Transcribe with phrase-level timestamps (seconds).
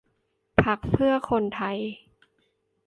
[0.63, 1.77] พรรคเพื่อคนไทย